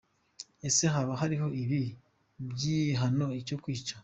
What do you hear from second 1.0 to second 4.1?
hariho ibibi by’igihano cyo kwicwa?.